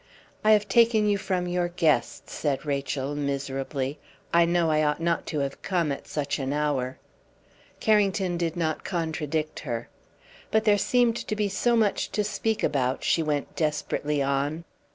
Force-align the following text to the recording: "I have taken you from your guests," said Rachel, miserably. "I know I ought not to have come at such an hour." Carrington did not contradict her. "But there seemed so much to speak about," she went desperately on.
"I 0.43 0.53
have 0.53 0.67
taken 0.67 1.07
you 1.07 1.19
from 1.19 1.45
your 1.47 1.67
guests," 1.67 2.33
said 2.33 2.65
Rachel, 2.65 3.13
miserably. 3.15 3.99
"I 4.33 4.45
know 4.45 4.71
I 4.71 4.81
ought 4.81 4.99
not 4.99 5.27
to 5.27 5.41
have 5.41 5.61
come 5.61 5.91
at 5.91 6.07
such 6.07 6.39
an 6.39 6.51
hour." 6.53 6.97
Carrington 7.79 8.35
did 8.35 8.57
not 8.57 8.83
contradict 8.83 9.59
her. 9.59 9.89
"But 10.49 10.63
there 10.63 10.79
seemed 10.79 11.23
so 11.51 11.75
much 11.75 12.11
to 12.13 12.23
speak 12.23 12.63
about," 12.63 13.03
she 13.03 13.21
went 13.21 13.55
desperately 13.55 14.23
on. 14.23 14.63